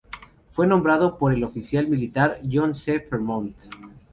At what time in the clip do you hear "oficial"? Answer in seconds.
1.43-1.87